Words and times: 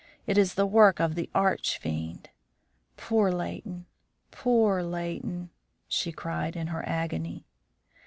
It 0.25 0.35
is 0.35 0.55
the 0.55 0.65
work 0.65 0.99
of 0.99 1.13
the 1.13 1.29
arch 1.35 1.77
fiend. 1.77 2.31
Poor 2.97 3.31
Leighton! 3.31 3.85
poor 4.31 4.81
Leighton!" 4.81 5.51
she 5.87 6.11
cried 6.11 6.55
in 6.55 6.65
her 6.73 6.81
agony. 6.89 7.45